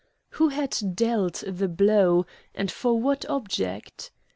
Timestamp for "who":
0.29-0.47